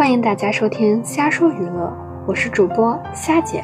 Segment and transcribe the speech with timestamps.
[0.00, 1.94] 欢迎大家收听瞎说娱乐，
[2.26, 3.62] 我是主播虾姐。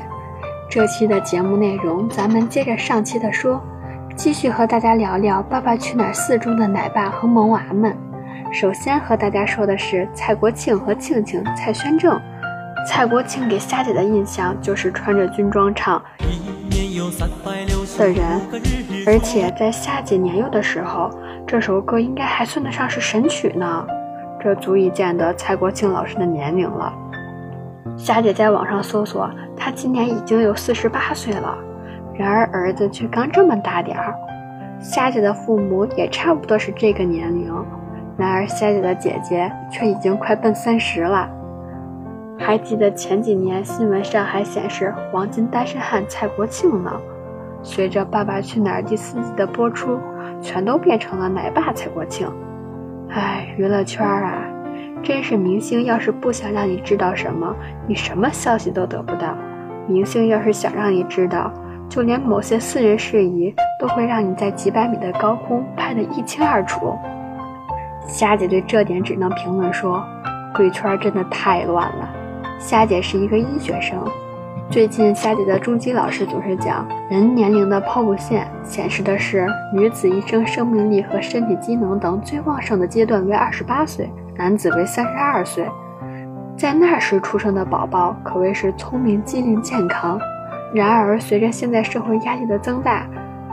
[0.69, 3.59] 这期的节目内容，咱们接着上期的说，
[4.15, 7.97] 继续和大家聊聊《爸爸去哪儿四》中的奶爸和萌娃们。
[8.53, 12.21] 首先和大家说的是蔡国庆和庆庆蔡宣正。
[12.87, 16.05] 蔡国庆给虾姐的印象就是穿着军装唱
[17.97, 18.43] 的人，
[19.07, 21.09] 而且在虾姐年幼的时候，
[21.47, 23.87] 这首歌应该还算得上是神曲呢。
[24.47, 26.93] 这足以见得蔡国庆老师的年龄了。
[27.97, 31.59] 霞姐在网上搜索，他今年已经有四十八岁了，
[32.15, 34.15] 然而儿子却刚这么大点儿。
[34.79, 37.53] 霞姐的父母也差不多是这个年龄，
[38.17, 41.29] 然而霞姐的姐姐却已经快奔三十了。
[42.39, 46.93] 还记得前几年新闻上还显示黄金单身汉蔡国庆呢，
[47.65, 49.99] 随着《爸爸去哪儿》第四季的播出，
[50.41, 52.33] 全都变成了奶爸蔡国庆。
[53.09, 54.45] 唉，娱乐圈啊，
[55.03, 57.55] 真是明星要是不想让你知道什么，
[57.87, 59.35] 你什么消息都得不到；
[59.87, 61.53] 明星要是想让你知道，
[61.89, 66.99] 就连某些私人事宜都会让你在几百米的高空拍得一清二楚。
[68.07, 70.05] 霞姐对这点只能评论说：
[70.55, 72.09] 贵圈真的太乱了。
[72.59, 73.99] 霞姐是一个医学生。
[74.69, 85.67] 最近，夏姐的中基老师总是讲，人年龄的抛物线显示的是女子一生生命力和身体机能等最旺盛的阶段为二十八岁，男子为三十二岁。
[86.57, 90.21] 在那时出生的宝宝可谓是聪明机灵健康。
[90.75, 93.07] 然而，随着现在社会压力的增大，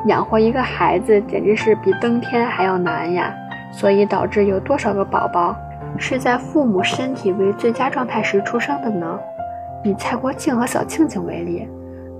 [0.08, 3.32] 养活一个孩子简直是比登天还要难呀。
[3.72, 5.56] 所以导致有多少个宝宝
[5.98, 9.20] 是在父母身体为最佳状态时出生的呢？
[9.84, 11.68] 以蔡国庆和小庆庆为例，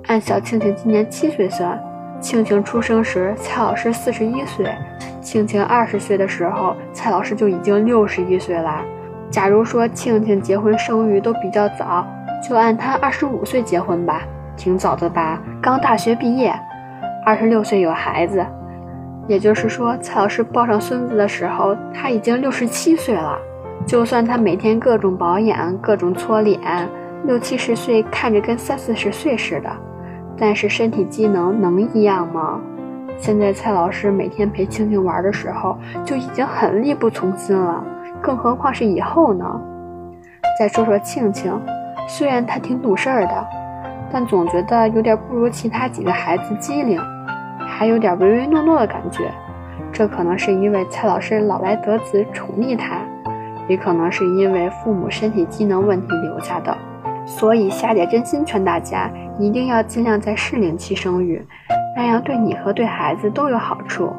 [0.08, 1.82] 按小庆庆今年七岁算，
[2.20, 4.70] 庆庆出生时蔡老师四十一岁，
[5.22, 8.84] 庆庆二十岁的时候，蔡老师就已经六十一岁啦。
[9.30, 12.06] 假如说庆庆结婚生育都比较早，
[12.48, 14.24] 就按他二十五岁结婚吧，
[14.58, 15.42] 挺早的吧？
[15.62, 16.54] 刚大学毕业，
[17.26, 18.46] 二十六岁有孩子，
[19.26, 23.38] 也就是说蔡老师抱上孙子的时候，他已经六十七岁了。
[23.86, 26.60] 就算他每天各种保养，各种搓脸。
[27.26, 29.70] 六七十岁看着跟三四十岁似的，
[30.38, 32.60] 但是身体机能能一样吗？
[33.18, 37.82] 现在蔡老师每天陪庆庆玩的时候就已经很力不从心了，
[38.22, 39.46] 更何况是以后呢？
[40.60, 41.58] 再说说庆庆，
[42.10, 43.48] 虽然他挺懂事儿的，
[44.12, 47.00] 但总觉得有点不如其他几个孩子机灵，
[47.58, 49.32] 还有点唯唯诺诺的感觉。
[49.94, 52.98] 这可能是因为蔡老师老来得子宠溺他，
[53.70, 56.76] 也可能是因为父母身体机能问题留下的。
[57.26, 61.42] 所以，夏姐真心劝大家，一定要尽量在适龄期生育，
[61.96, 64.12] 那样对你和对孩子都有好处。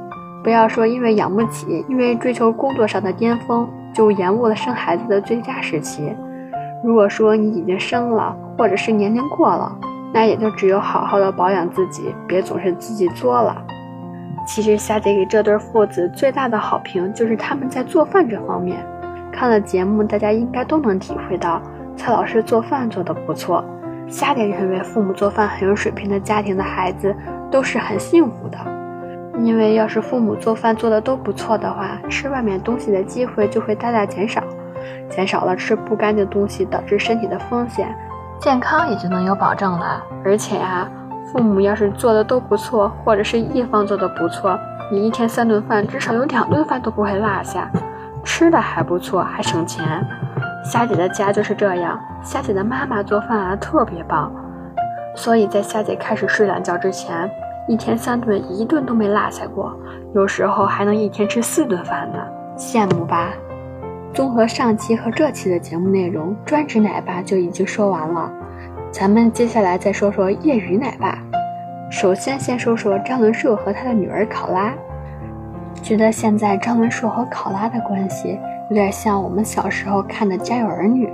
[0.42, 6.12] 不要说因为养不起，因为追求工作上的巅峰，就延误了生孩子的最佳时期。
[6.82, 9.75] 如果说你已经生了，或者是年龄过了，
[10.12, 13.56] 那也就只有好好的保养自己，别总是自己作了。
[14.47, 18.84] 其实，夏姐给这对父子最大的好评就是他们在做饭这方面。
[19.32, 21.60] 看了节目，大家应该都能体会到。
[21.97, 23.65] 蔡老师做饭做得不错，
[24.09, 27.15] 夏姐认为父母做饭很有水平的家庭的孩子
[27.50, 28.59] 都是很幸福的，
[29.38, 34.43] 因为要是父母做饭做的都不错的话，吃外面东西的机会就会大大减少，
[35.09, 37.94] 减少了吃不干净东西导致身体的风险，
[38.38, 40.03] 健康也就能有保证了。
[40.25, 40.88] 而且呀，
[41.32, 44.59] 父母要是做的都不错，或者是一方做的不错，
[44.93, 47.71] 你一天三顿饭至少有两顿饭都不会落下，
[48.22, 50.06] 吃的还不错，还省钱。
[50.64, 54.32] 虾姐的家就是这样，虾姐的妈妈做饭啊特别棒，
[55.14, 57.30] 所以在虾姐开始睡懒觉之前，
[57.69, 59.78] 一天三顿一顿都没落下过，
[60.14, 62.19] 有时候还能一天吃四顿饭呢，
[62.56, 63.28] 羡慕吧？
[64.14, 68.32] 综合上期和这期的节目内容，专职奶爸就已经说完了，
[68.90, 71.19] 咱们接下来再说说业余奶爸。
[71.90, 74.72] 首先先说说张伦硕和他的女儿考拉，
[75.82, 78.40] 觉得现在张伦硕和考拉的关系。
[78.70, 81.06] 有点像我们小时候看的《家有儿女》，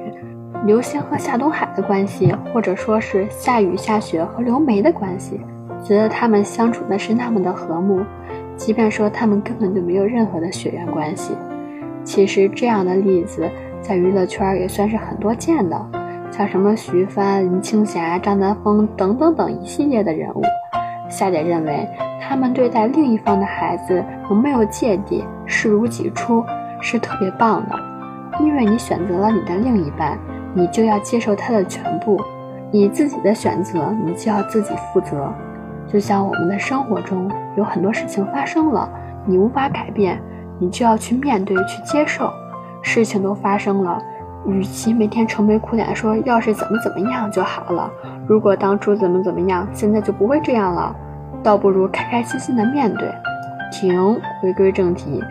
[0.64, 5.40] 刘星和夏东海的关系，或者说是夏雨、夏雪和刘梅的关系，
[5.82, 8.04] 觉得他们相处的是那么的和睦，
[8.56, 11.34] 即便说他们根本就没有任何的血缘关系。
[12.04, 13.50] 其实这样的例子
[13.80, 15.90] 在娱乐圈也算是很多见的，
[16.30, 20.42] 像什么徐帆、林青霞、张丹峰等等等一系列的人物。
[21.08, 21.84] 夏姐认为，
[22.22, 26.44] 他们对待另一方的孩子能没有芥蒂，视如己出。
[26.80, 27.78] 是特别棒的，
[28.40, 30.18] 因为你选择了你的另一半，
[30.54, 32.20] 你就要接受他的全部。
[32.72, 35.32] 你自己的选择，你就要自己负责。
[35.88, 38.88] 就像我们的生活中有很多事情发生了，
[39.26, 40.20] 你无法改变，
[40.58, 42.32] 你就要去面对、去接受。
[42.80, 44.00] 事情都发生了，
[44.46, 47.90] 与其每天愁眉苦脸说要是怎么怎么样就好了，
[48.26, 50.94] 如果当初怎么怎么样，现在就不会这样了，
[51.42, 53.12] 倒不如开开心心的面对。
[53.72, 55.22] 停，回归正题，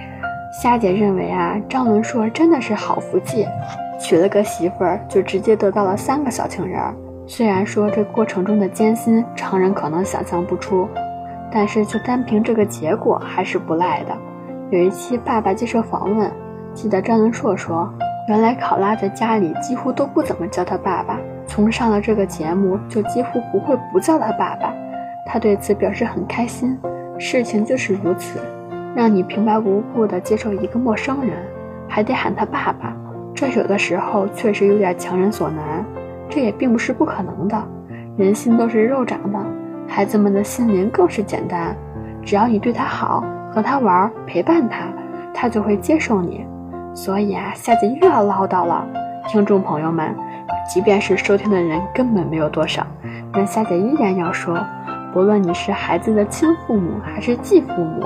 [0.52, 3.48] 夏姐认为啊，张伦硕真的是好福气，
[4.00, 6.82] 娶了个媳妇儿就直接得到了三个小情人。
[7.28, 10.88] 虽然说这过程中的艰辛，常人可能想象不出，
[11.52, 14.18] 但是就单凭这个结果还是不赖的。
[14.72, 16.32] 有一期爸爸接受访问，
[16.74, 17.92] 记得张伦硕说。
[18.28, 21.18] 原来考拉在家里几乎都不怎么叫他爸爸，
[21.48, 24.72] 从上了这个节目就几乎不会不叫他爸爸。
[25.26, 26.78] 他对此表示很开心。
[27.18, 28.40] 事情就是如此，
[28.96, 31.38] 让你平白无故的接受一个陌生人，
[31.88, 32.94] 还得喊他爸爸，
[33.34, 35.86] 这有的时候确实有点强人所难。
[36.30, 37.64] 这也并不是不可能的，
[38.18, 39.40] 人心都是肉长的，
[39.88, 41.76] 孩子们的心灵更是简单。
[42.24, 44.86] 只要你对他好，和他玩，陪伴他，
[45.34, 46.46] 他就会接受你。
[46.94, 48.86] 所以啊，夏姐又要唠叨了，
[49.28, 50.14] 听众朋友们，
[50.68, 52.86] 即便是收听的人根本没有多少，
[53.32, 54.60] 但夏姐依然要说，
[55.14, 58.06] 不论你是孩子的亲父母还是继父母，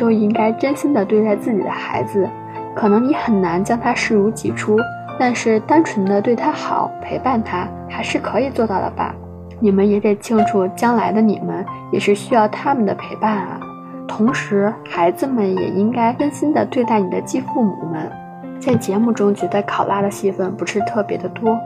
[0.00, 2.28] 都应该真心的对待自己的孩子。
[2.74, 4.78] 可能你很难将他视如己出，
[5.18, 9.14] 但是单纯的对他好，陪伴他，还是可以做到的吧？
[9.60, 13.60] 你们也得清楚，将来的你们也是需要他们的陪伴啊。
[14.08, 18.10] 同时，孩子们也应该真心的对待你的继父母们。
[18.58, 21.58] 在节目中，觉得考拉的戏份不是特别的多，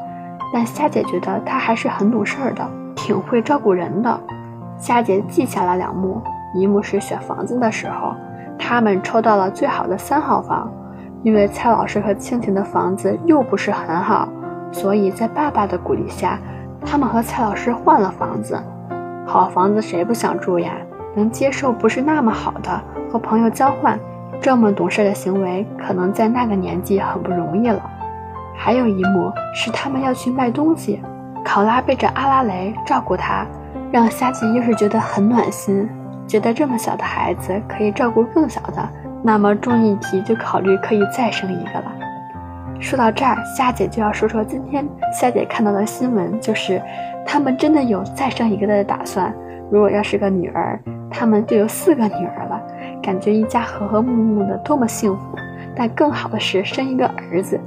[0.53, 4.21] 但夏姐觉得她还是很懂事儿的，挺会照顾人的。
[4.77, 6.21] 夏姐记下了两幕，
[6.55, 8.15] 一幕是选房子的时候，
[8.59, 10.71] 他们抽到了最好的三号房，
[11.23, 14.29] 因为蔡老师和蜻蜓的房子又不是很好，
[14.73, 16.39] 所以在爸爸的鼓励下，
[16.85, 18.57] 他们和蔡老师换了房子。
[19.27, 20.73] 好房子谁不想住呀？
[21.17, 23.99] 能接受不是那么好的，和朋友交换。
[24.41, 27.81] 这么懂事的行为，可能在那个年纪很不容易了。
[28.55, 31.01] 还有一幕是他们要去卖东西，
[31.45, 33.47] 考拉背着阿拉蕾照顾他，
[33.91, 35.89] 让夏姐又是觉得很暖心，
[36.27, 38.89] 觉得这么小的孩子可以照顾更小的，
[39.23, 41.93] 那么重一题就考虑可以再生一个了。
[42.81, 46.83] 说到这儿，夏姐就要说说今天夏姐看到的新闻，就是
[47.25, 49.33] 他们真的有再生一个的打算。
[49.71, 50.79] 如果要是个女儿，
[51.11, 52.61] 他们就有四个女儿了。
[53.03, 55.21] 感觉一家和和睦睦的，多么幸福！
[55.77, 57.59] 但更好的是生一个儿子，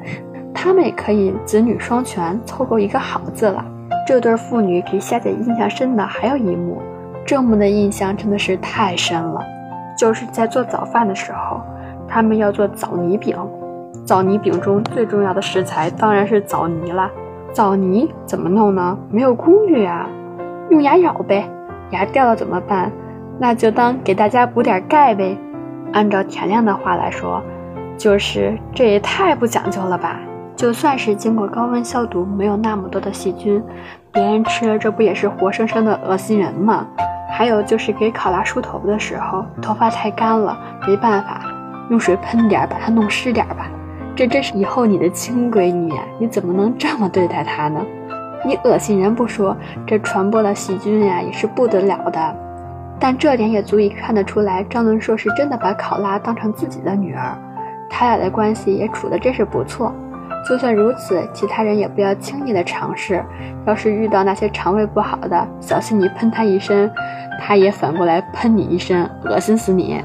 [0.54, 3.64] 他们也可以子女双全，凑够一个好字了。
[4.06, 6.82] 这对父女给夏姐印象深的还有一幕，
[7.28, 9.42] 这幕的印象真的是太深了，
[9.98, 11.60] 就是在做早饭的时候，
[12.08, 13.38] 他们要做枣泥饼。
[14.06, 17.12] 枣泥饼中最重要的食材当然是枣泥了。
[17.52, 18.98] 枣泥怎么弄呢？
[19.12, 20.08] 没有工具啊，
[20.70, 21.44] 用牙咬呗，
[21.90, 22.90] 牙掉了怎么办？
[23.38, 25.38] 那就当给大家补点钙呗。
[25.92, 27.44] 按照田亮的话来说，
[27.98, 30.18] 就是这也太不讲究了吧？
[30.56, 33.62] 就算是经过高温消毒，没有那么多的细菌，
[34.14, 36.88] 别人吃了这不也是活生生的恶心人吗？
[37.38, 40.58] 还有就是给考拉梳头的时候，头发太干了，
[40.88, 41.40] 没办法，
[41.92, 43.70] 用水喷点，把它弄湿点吧。
[44.16, 47.80] 这真是以后你的亲闺女呀，你怎么能这么对待她呢？
[48.44, 52.36] 你恶心人不说，这传播的细菌呀也是不得了的。
[53.00, 57.38] 但这点也足以看得出来，张伦硕是真的把考拉当成自己的女儿，
[57.88, 59.94] 他俩的关系也处得真是不错。
[60.46, 63.24] 就算如此，其他人也不要轻易的尝试。
[63.66, 66.92] 要是遇到那些肠胃不好的，小心你喷他一身，
[67.40, 70.02] 他也反过来喷你一身，恶心死你。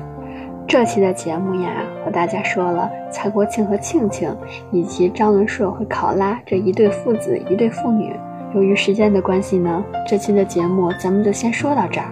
[0.66, 1.70] 这期的节目呀，
[2.04, 4.34] 和大家说了蔡国庆和庆庆，
[4.70, 8.14] 以及张伦硕和考拉这一对父子一对父女。
[8.54, 12.06] 由于时间的关系呢，这期的节目咱们就先说到这儿。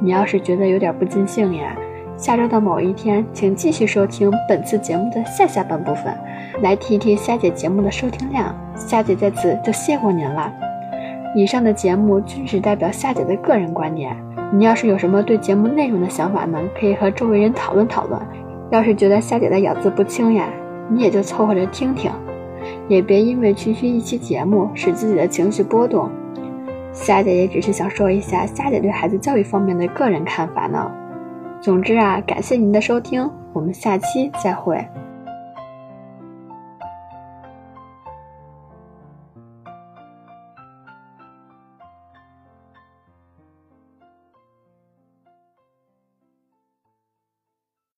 [0.00, 1.76] 你要是觉得有点不尽兴呀，
[2.16, 6.16] 下周的某一天，请继续收听本次节目的下下半部分，
[6.62, 8.54] 来听一听夏姐节目的收听量。
[8.74, 10.50] 夏姐在此就谢过您了。
[11.34, 14.16] 以上的节目均只代表夏姐的个人观点，
[14.50, 18.18] 你要是有什么对节目内容的想法呢，可以和周围人讨论讨论。
[18.70, 20.48] 要是觉得夏姐的咬字不清呀，
[20.88, 22.10] 你也就凑合着听听，
[22.88, 26.10] 也别因为区区一期节目使自己的情绪波动。
[26.92, 30.90] 夏姐也只是想说一下夏姐对孩子教育方面的个人看法呢。
[31.60, 34.86] 总之啊，感谢您的收听，我们下期再会。